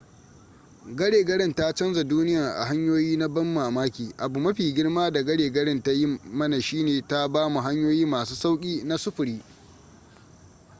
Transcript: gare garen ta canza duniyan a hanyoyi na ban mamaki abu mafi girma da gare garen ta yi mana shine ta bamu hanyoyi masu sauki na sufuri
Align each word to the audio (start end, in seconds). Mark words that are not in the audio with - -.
gare 0.95 1.23
garen 1.23 1.53
ta 1.55 1.73
canza 1.73 2.03
duniyan 2.03 2.43
a 2.53 2.65
hanyoyi 2.65 3.17
na 3.17 3.27
ban 3.29 3.45
mamaki 3.53 4.13
abu 4.17 4.39
mafi 4.39 4.73
girma 4.73 5.11
da 5.11 5.23
gare 5.23 5.49
garen 5.51 5.81
ta 5.83 5.91
yi 5.91 6.07
mana 6.23 6.59
shine 6.61 7.01
ta 7.07 7.27
bamu 7.27 7.59
hanyoyi 7.61 8.05
masu 8.05 8.35
sauki 8.35 8.83
na 8.83 8.97
sufuri 8.97 9.43